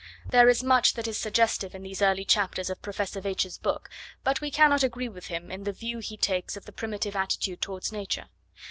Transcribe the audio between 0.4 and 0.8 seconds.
is